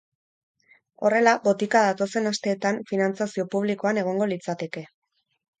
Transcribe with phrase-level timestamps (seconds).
[1.07, 4.89] Horrela, botika datozen asteetan finantziazio publikoan egongo litzateke.